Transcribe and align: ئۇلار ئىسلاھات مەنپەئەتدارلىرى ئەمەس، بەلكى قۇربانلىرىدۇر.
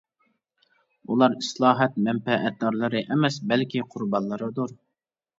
ئۇلار 1.15 1.33
ئىسلاھات 1.41 1.99
مەنپەئەتدارلىرى 2.07 3.01
ئەمەس، 3.09 3.37
بەلكى 3.51 3.83
قۇربانلىرىدۇر. 3.91 4.73